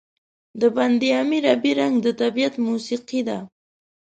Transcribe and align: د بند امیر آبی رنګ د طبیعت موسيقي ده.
د 0.59 0.61
بند 0.75 1.01
امیر 1.21 1.43
آبی 1.53 1.71
رنګ 1.79 1.95
د 2.01 2.07
طبیعت 2.21 2.53
موسيقي 2.65 3.21
ده. 3.27 3.37